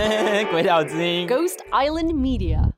[0.50, 2.70] 鬼岛之音，Ghost Island Media。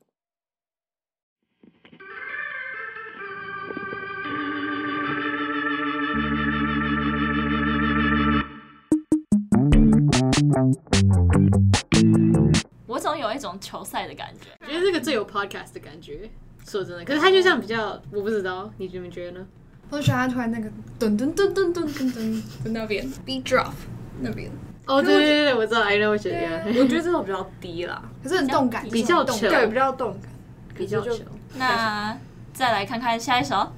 [12.87, 16.29] 我总有一种球赛的感觉，我觉得这个最有 podcast 的感觉。
[16.67, 19.47] 说真的，可是他就像比较，我不知道，你觉不觉得呢？
[19.91, 20.69] 我喜欢他突然那个
[20.99, 23.73] 噔噔噔噔噔噔噔的那边，beat drop
[24.21, 24.51] 那边。
[24.87, 30.31] 哦，对对对，我知道，I know 我觉得，我觉得这种比较低啦，可是很动感，比较动，对，比较动感，
[30.77, 31.25] 比较球。
[31.55, 32.17] 那
[32.53, 33.71] 再来看看下一首。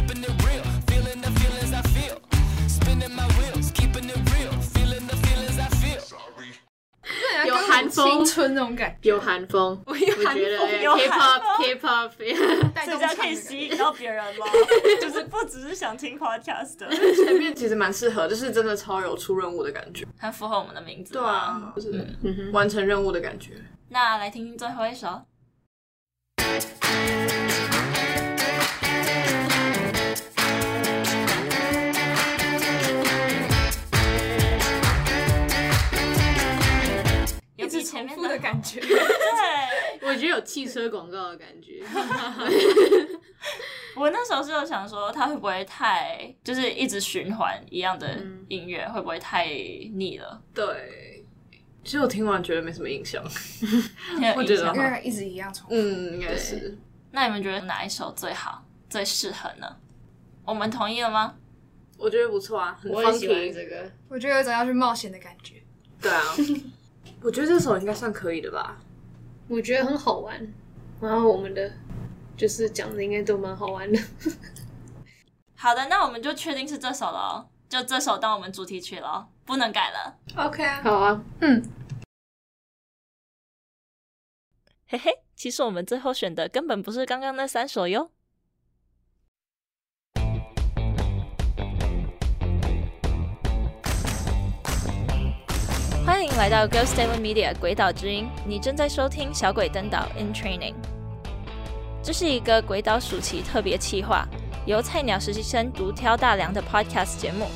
[0.00, 0.07] 有
[8.38, 12.12] 春那种感觉，有韩风，我觉得 K-pop，K-pop，
[12.86, 14.46] 这家可以吸引到别人吗？
[15.02, 21.14] 就是不只是想听 podcast 的，前面其实蛮适合，就是真的超有出任务的感觉，很符合我们的名字。
[21.14, 22.06] 对啊，就是
[22.52, 23.54] 完成任务的感觉。
[23.88, 25.22] 那来听听最后一首。
[38.68, 41.82] 觉，对，我觉得有汽车广告的感觉。
[43.96, 48.16] 我那时候是有想说，它会不会太，就是一直循环一样的
[48.48, 50.40] 音乐，嗯、会不会太腻了？
[50.54, 51.24] 对，
[51.82, 53.24] 其实我听完觉得没什么印象，
[54.36, 55.74] 我觉得因为一直一样重复。
[55.74, 56.78] 嗯，应该是。
[57.10, 59.76] 那你们觉得哪一首最好、最适合呢？
[60.44, 61.34] 我们同意了吗？
[61.96, 63.90] 我觉得不错啊，很 funky，我也喜欢这个。
[64.08, 65.54] 我觉得有种要去冒险的感觉。
[66.00, 66.22] 对啊。
[67.22, 68.80] 我觉得这首应该算可以的吧。
[69.48, 70.54] 我觉得很好玩，
[71.00, 71.72] 然后我们的
[72.36, 73.98] 就是讲的应该都蛮好玩的。
[75.56, 80.16] 好的，那我们就确定是这首了，就这首当我们主题曲了，不能改了。
[80.36, 81.68] OK 啊，好啊，嗯。
[84.86, 88.10] 嘿嘿，其实我们最后选的根本不是刚刚那三首哟。
[96.18, 100.74] 欢迎来到 Ghost Island Media 鬼岛之音，你正在收听小鬼登岛 In Training。
[102.02, 104.26] 这是一个鬼岛暑期特别企划，
[104.66, 107.46] 由菜鸟实习生独挑大梁的 Podcast 节目。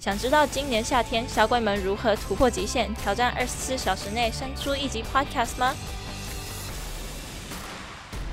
[0.00, 5.72] 想知道今年夏天小鬼们如何突破极限，挑战二十四小时内生出一集 Podcast 吗？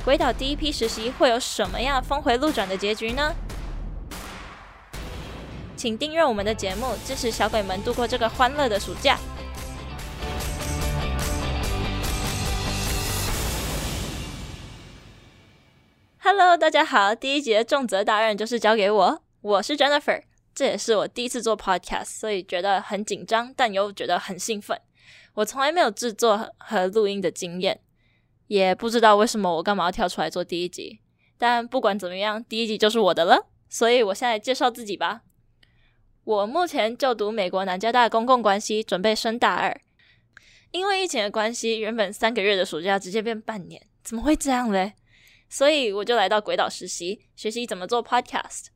[0.04, 3.36] 鬼岛第一批实习会有什么样峰回路转的结局呢？
[5.80, 9.18] 请订阅我们的节目，支持小鬼们度过这个欢乐的暑假。
[16.18, 20.24] Hello，大家好，第一集的重责大任就是交给我，我是 Jennifer，
[20.54, 24.78] 这也是我第一次做 Podcast，所以觉得很紧张，但又觉得很兴奋。
[25.36, 27.80] 我从来没有制作和录音的经验，
[28.48, 31.00] 也不知道为什么我干嘛要跳出来做第一集。
[31.38, 35.22] 但不管怎么样，第一集就是我的了，所以我现在介绍自己吧。
[36.30, 39.82] 我目前就读美国南加大公共关系，准备升大二。
[40.70, 44.94] 因为疫情的关系，原本三个月的暑假直接变半年，怎么会这样嘞？
[45.50, 48.68] 所以我就来到鬼岛实习，学习怎么做 podcast。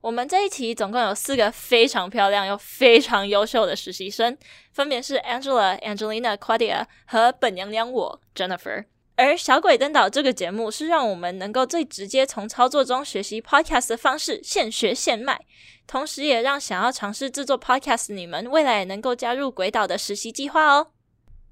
[0.00, 4.38] 我们这一期总共有四个非常漂亮又非常优秀的实习生，
[4.72, 8.86] 分别是 Angela、Angelina、Claudia 和本娘娘我 Jennifer。
[9.16, 15.40] 而小鬼登岛这个节目是让我们能够最直接从操作中学习 podcast 的方式，现学现卖。
[15.86, 20.88] 同时，也让想要尝试制作 podcast 你们未来也能够加入鬼岛的实习计划哦。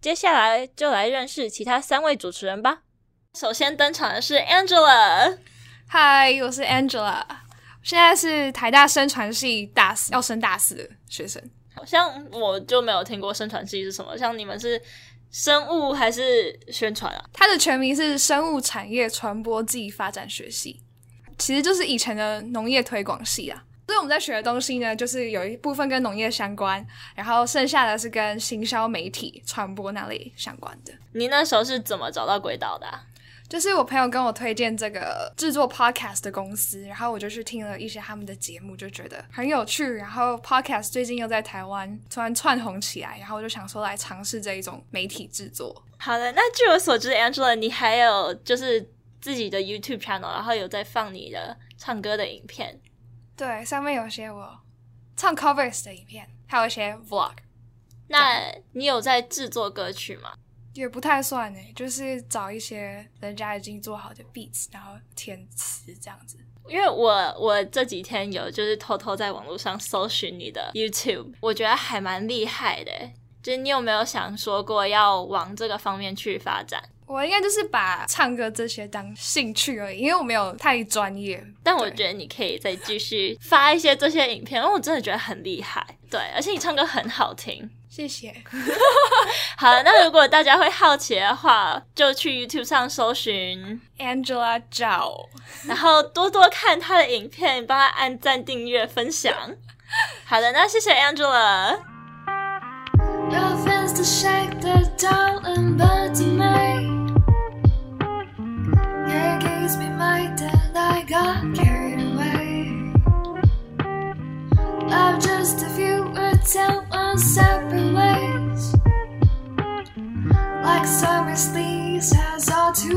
[0.01, 2.83] 接下来就来认识其他三位主持人吧。
[3.39, 5.39] 首先登场的是 Angela，
[5.89, 7.23] 嗨，我是 Angela，
[7.83, 11.43] 现在是台大生传系大四要升大四的学生。
[11.75, 14.81] 好像我就没有听过生传系是什么，像你们是
[15.35, 17.25] 生物还是宣传啊？
[17.33, 20.81] 它的全名是生物产业传播暨发展学系，
[21.37, 23.65] 其实就是以前的农业推广系啊。
[23.89, 26.87] 所以我们在学的东西呢，就是有一部分跟农业相关，
[27.17, 30.93] 然后剩下的是跟行销、媒体、传播那类相关的。
[31.15, 33.03] 你那时候是怎么找到轨岛的啊？
[33.49, 39.85] 就是我朋友跟我推荐这个制作 podcast 的公司，然后我就去听了一些他们的节目，就觉得很有趣。
[39.95, 45.85] 然后 podcast 最近又在台湾突然窜红起来，然后我就想说来尝试这一种媒体制作。
[45.99, 52.81] 好的，那据我所知，Angela，你还有就是自己的 YouTube channel，然后有在放你的唱歌的影片。
[53.37, 54.59] 对，上面有些我
[55.17, 57.35] 唱 covers 的影片，还有一些 vlog。
[58.09, 60.33] 那你有在制作歌曲吗？
[60.75, 66.37] 也不太算呢，就是找一些人家已经做好的 beats，然后填词这样子。
[66.69, 72.91] 因为我我这几天有就是偷偷在网络上搜寻你的 YouTube，我觉得还蛮厉害的。
[73.43, 76.83] 就是你有没有想说过要往这个方面去发展？
[77.07, 81.45] 我应该就是把唱歌这些当兴趣而已，因为我没有太专业。
[81.63, 85.87] 但我觉得你可以再继续发一些这些影片，因为我真的觉得很厉害。
[86.11, 87.71] 对，而且你唱歌很好听。
[87.95, 88.35] 谢谢。
[89.57, 95.29] 好了，那如果大家会好奇的话，就去 YouTube 上搜寻 Angela Zhao，
[95.69, 99.33] 然后多多看她的影片，帮她按赞、订阅、分享。
[100.25, 101.79] 好的，那谢谢 Angela。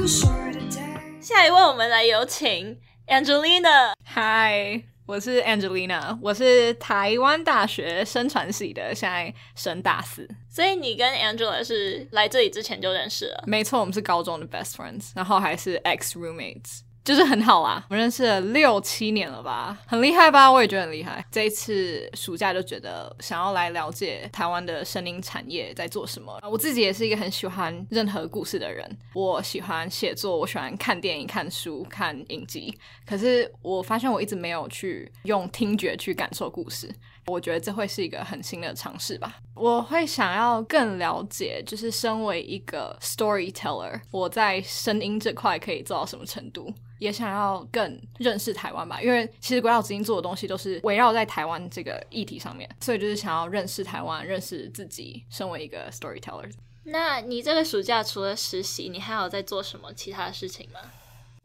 [0.08, 3.92] 下一位，我们来有请 Angelina。
[4.16, 10.26] Hi，我是 Angelina，我是台湾大学生传系的，现在升大四。
[10.50, 13.44] 所以你跟 Angela 是来这里之前就认识了？
[13.46, 16.80] 没错，我们是高中的 best friends，然后还是 ex roommates。
[17.08, 20.52] 就是很好啊，我们认识了六七年了吧，很厉害吧？
[20.52, 21.26] 我也觉得很厉害。
[21.32, 26.38] 这一次暑假就觉得想要来了解台湾的声音产业在做什么。
[26.52, 32.78] 我自己也是一个很喜欢任何故事的人，我喜欢写作，我喜欢看电影、看书、看影集。
[33.06, 36.94] 可是我发现我一直没有去用听觉去感受故事，
[37.28, 39.38] 我觉得这会是一个很新的尝试吧。
[39.56, 46.70] 我会想要更了解，就是身为一个 storyteller，我在声音这块可以做到什么程度。
[47.00, 56.52] 也想要更认识台湾吧，因为其实鬼岛基金做的东西都是围绕在台湾这个议题上面，所以就是想要认识台湾，认识自己，身为一个 storyteller。
[56.84, 60.80] 那你这个暑假除了实习，你还有在做什么其他的事情吗？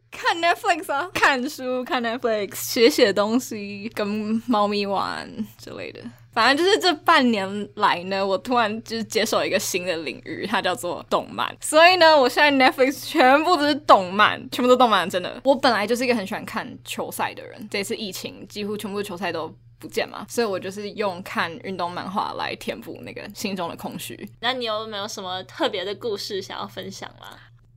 [0.09, 5.27] 看 Netflix 啊，看书，看 Netflix，写写东西，跟猫咪玩
[5.57, 5.99] 之类的。
[6.33, 11.55] 反正就是这半年来呢，我突然就是接受一个新的领域，它叫做动漫。
[11.61, 15.39] 所以呢，我现在 Netflix 全部都是动漫，全部都动漫，真的。
[15.43, 24.29] 我本来就是一个很喜欢看球赛的人，这次疫情几乎全部球赛都不见嘛，所以我就是用看运动漫画来填补那个心中的空虚。
[24.39, 27.27] 那你有没有什么特别的故事想要分享吗？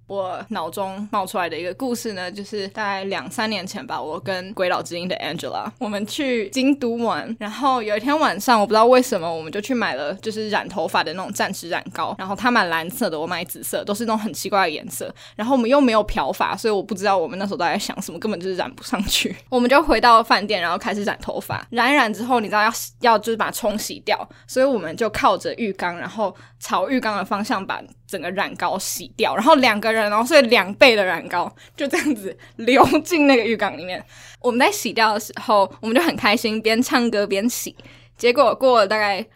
[0.07, 19.35] 我脑中冒出来的一个故事呢，就是大概两三年前吧，我跟鬼佬之音的 Angela，我们去京都玩，然后有一天晚上，我不知道为什么，我们就去买了就是染头发的那种暂时染膏，然后他买蓝色的，我买紫色，都是那种很奇怪的颜色，然后我们又没有漂发，所以我不知道我们那时候都在想什么，根本就是染不上去。
[19.51, 34.05] 我们就回到饭店，然后开始染头发，染一染之后，你知道要要就是把它冲洗掉，所以我们就靠着浴缸，然后朝浴缸的方向把整个染膏洗掉，然后两个人，然后所以两倍的染膏就这样子流进那个浴缸里面。
[34.41, 37.75] 我们在洗掉的时候，我们就很开心，边唱歌边洗。
[38.17, 39.27] 结果过了大概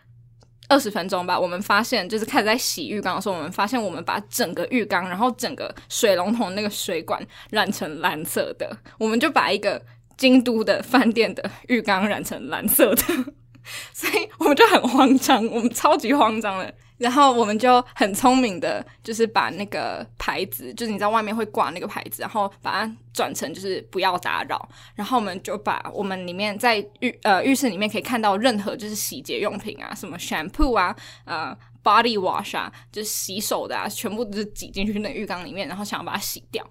[0.68, 7.20] 二十分钟吧，我们发现就是开始在洗浴缸的时候，我们发现我们把整个浴缸，然后整个水龙头那个水管
[7.50, 8.76] 染成蓝色的。
[8.98, 9.82] 我们就把一个
[10.16, 13.02] 京都的饭店的浴缸染成蓝色的，
[13.92, 16.72] 所以我们就很慌张，我们超级慌张的。
[17.00, 24.68] 然后我们就很聪明的，就是把那个牌子，就是你在外面会挂那个牌子，然后把它转成就是不要打扰。
[24.94, 36.62] 然后我们就把我们里面在浴呃浴室里面可以看到任何就是洗洁用品啊，什么 shampoo 啊，呃 body wash 啊，就是洗手的啊，全部都是挤进去那浴缸里面，然后想要把它洗掉。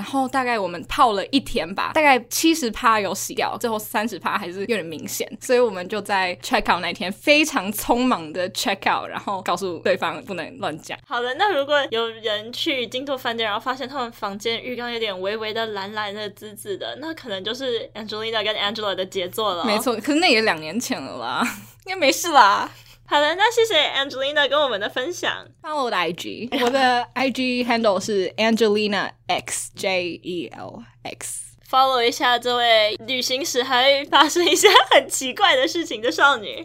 [0.00, 10.98] 然后大概我们泡了一天吧，大概七十趴有洗掉，最后三十趴还是有点明显，所以我们就在 check out 那天非常匆忙的 check out，然后告诉对方不能乱讲。
[11.06, 19.66] 好的，那如果有人去金都饭店，然后发现他们房间浴缸有点微微的蓝蓝的紫紫的，那可能就是 Angelina 跟 Angela 的杰作了。
[19.66, 21.46] 没错，可是那也两年前了啦，
[21.84, 22.70] 应该没事啦。
[23.10, 25.44] 好的，那谢谢 Angelina 跟我们的分享。
[25.60, 31.56] Follow 我的 IG，我的 IG handle 是 Angelina X J E L X。
[31.68, 36.64] Follow 一下这位旅行时还会发生一些很奇怪的事情的少女。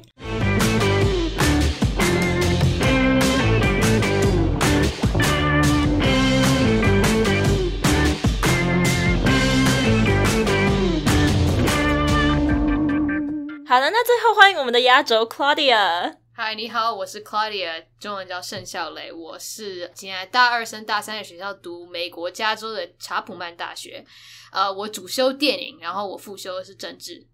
[13.67, 16.17] 好的，那最后欢迎我们的压轴 Claudia。
[16.37, 24.05] 嗨，你好，我是 Claudia，中文叫盛孝蕾，我是现在大二升大三的学校读美国加州的查普曼大学，
[24.51, 27.25] 呃，我主修电影，然后我副修的是政治。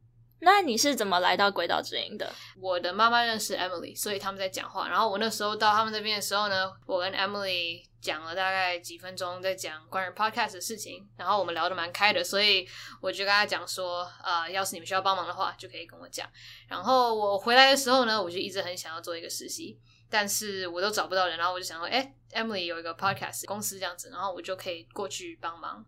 [0.43, 2.33] 那你是怎么来到鬼岛之音的？
[2.59, 4.89] 我的妈妈认识 Emily，所以他们在讲话。
[4.89, 11.07] 然后我那时候到他们那边的时候呢，我跟 Emily 讲了大概几分钟，在讲关于 podcast 的事情。
[11.15, 12.67] 然后我们聊得蛮开的，所以
[13.01, 16.27] 我就跟他讲说，呃，要是你们需要帮忙的话，就可以跟我讲。
[16.67, 19.79] 然后我回来的时候呢，我就一直很想要做一个实习，
[20.09, 21.37] 但是我都找不到人。
[21.37, 25.85] 然后我就想说，哎，Emily 有一个 podcast 公司这样子，然后我就可以过去帮忙。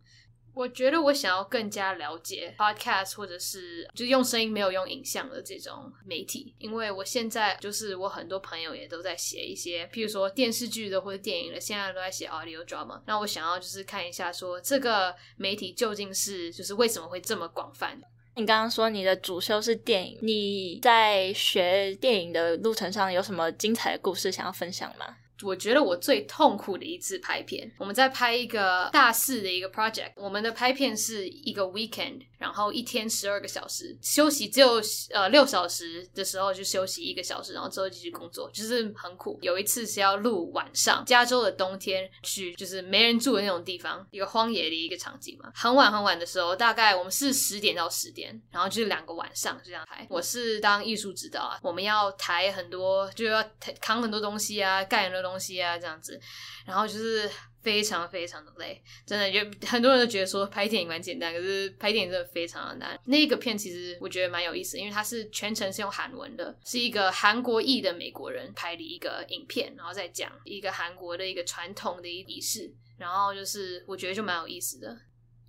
[0.54, 13.02] 我觉得我想要更加了解 podcast，或者是就用声音没有用影像的这种媒体，因为我现在就是我很多朋友也都在写一些，譬如说电视剧的或者电影的，现在都在写 audio drama。
[13.08, 18.00] 那我想要就是看一下，说这个媒体究竟是就是为什么会这么广泛？
[18.36, 25.18] 你刚刚说你的主修是电影，你在学电影的路程上有什么精彩的故事想要分享吗？
[25.44, 34.82] 我觉得我最痛苦的一次拍片，我们在拍一个大四的一个 project，我们的拍片是一个 weekend，然后一天十二个小时，休息只有
[35.12, 39.40] 呃六小时的时候就休息一个小时，然后之后继续工作，就是很苦。
[39.42, 50.06] 有一次是要录晚上，加州的冬天去就是没人住的那种地方，一个荒野的一个场景嘛，很晚很晚的时候，大概我们是十点到十点，然后就是两个晚上这样拍。
[50.12, 53.44] 我是当艺术指导啊，我们要抬很多，就要
[53.82, 55.24] 扛很多东西啊，盖很多。
[55.24, 56.20] 东西啊，这样子，
[56.66, 57.32] 然后就是
[57.64, 63.00] 非常非常的累，真的，就很多人都觉得说拍电影蛮简单，可是拍电影真的非常的难。
[63.06, 74.96] 那个片其实我觉得蛮有意思，因为它是全程是用韩文的，是一个韩国裔的美国人拍的一个影片，然后再讲一个韩国的一个传统的仪式，然后就是我觉得就蛮有意思的。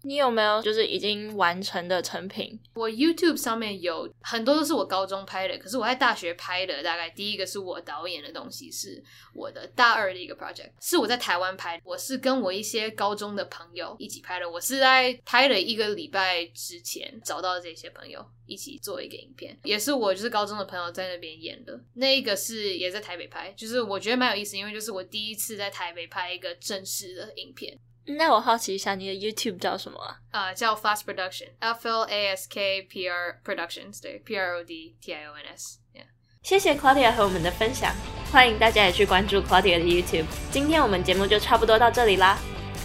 [0.04, 2.60] 你有没有就是已经完成的成品？
[2.74, 27.78] 我 YouTube 上面有很多都是我高中拍的，可是我在大学拍的，大概第一个是我导演的东西，是我的大二的一个 project，是我在台湾拍的，我是跟我一些高中的朋友一起拍的，我是在拍了一个礼拜之前找到这些朋友一起做一个影片，也是我就是高中的朋友在那边演的，那一个是也在台北拍，就是我觉得蛮有意思，因为就是我第一次在台北拍一个正式的影片。
[28.06, 30.20] 那我好奇一下，你的 YouTube 叫什么啊？
[30.30, 35.32] 啊、uh,，叫 Flask Production，F L A S K P R Productions，对，P R O D T I O
[35.34, 35.78] N S。
[35.94, 36.04] Yeah.
[36.42, 37.94] 谢谢 Claudia 和我们的分享，
[38.30, 40.26] 欢迎大家也去关注 Claudia 的 YouTube。
[40.50, 42.38] 今天我们节目就差不多到这里啦。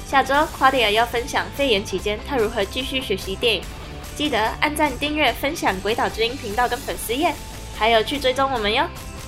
[0.07, 3.63] 下周 Claudia 要分享肺炎期间她如何继续学习电影，
[4.15, 7.35] 记得按赞、订阅、分享《鬼岛之音》频道跟粉丝页，
[7.75, 8.87] 还有去追踪我们哟。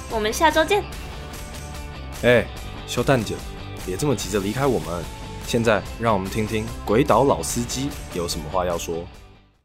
[0.10, 0.82] 我们下周见。
[2.24, 2.48] 哎，
[2.88, 3.36] 小蛋姐，
[3.86, 5.04] 别这么急着离开我们。
[5.52, 9.06] 现在让我们听听鬼岛老司机有什么话要说。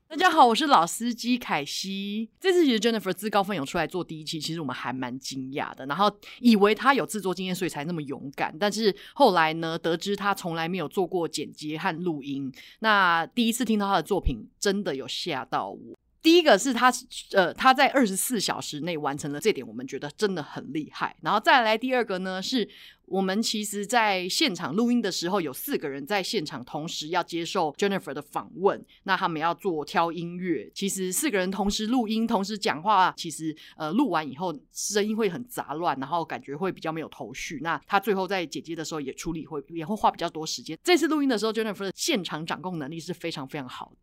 [0.08, 2.28] 大家好，我是老司机凯西。
[2.40, 5.86] 这次其实 Jennifer 自告奋勇出来做第一期，其实我们还蛮惊讶的。
[5.86, 8.52] 然后以为他有制作经验，所以才那么勇敢。
[8.58, 12.52] 但是后来呢，得知他从来没有做过剪辑和录音。
[12.80, 15.96] 那第一次听到他的作品，真的有吓到我。
[16.26, 16.92] 第一个是他，
[17.35, 21.16] 呃，他在二十四小时内完成了这点，我们觉得真的很厉害。
[21.23, 22.68] 然后再来第二个呢，是
[23.04, 30.68] 我们其实在现场录音的时候，有四个人在现场同时要接受 Jennifer 的访问，那他们要做挑音乐。
[30.75, 37.61] 其实四个人同时录音、同时讲话，其实呃录完以后声音会很杂乱，然后感觉会比较没有头绪。
[37.62, 40.76] 那他最后在剪接的时候也处理会也会花比较多时间。
[40.83, 43.97] 这次录音的时候，Jennifer 的现场掌控能力是非常非常好的。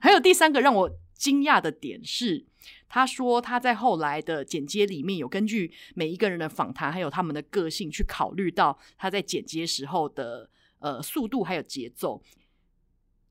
[0.00, 2.46] 还有第三个让我惊讶的点是，
[2.88, 10.48] 他说他在后来的剪接里面有根据每一个人的访谈，还有他们的个性去考虑到他在剪接时候的
[10.78, 12.22] 呃速度还有节奏。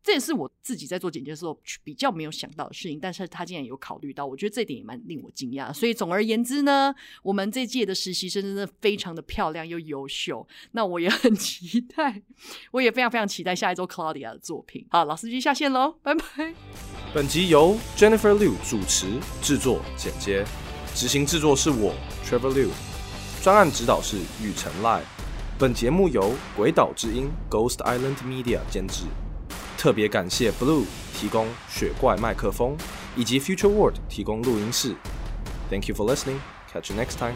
[0.08, 5.74] 这也是我自己在做剪接的时候比较没有想到的事情，但是他竟然有考虑到，我觉得这点也蛮令我惊讶。
[5.74, 10.48] 所以总而言之呢，我们这届的实习生真的非常的漂亮又优秀。
[10.72, 12.22] 那我也很 期待，
[12.72, 14.88] 我也非常非常期待下一周 Claudia 的作品。
[14.90, 16.54] 好，老司机下线喽，拜拜。
[17.14, 19.08] 本集由 Jennifer Liu 主持、
[19.42, 20.46] 制作、剪接，
[20.96, 22.70] 执行制作是我 Trevor Liu，
[23.44, 25.04] 专案指导是雨晨赖。
[25.60, 29.04] 本节目由鬼岛之音 Ghost Island Media 监制。
[29.78, 32.76] 特别感谢 Blue 提供雪怪麦克风，
[33.16, 34.96] 以及 Future World 提供录音室。
[35.70, 36.40] Thank you for listening.
[36.74, 37.36] Catch you next time.